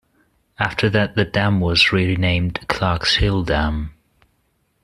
After 0.57 0.89
that 0.89 1.13
the 1.15 1.25
dam 1.25 1.59
was 1.59 1.91
renamed 1.91 2.65
"Clarks 2.67 3.17
Hill 3.17 3.43
Dam". 3.43 3.93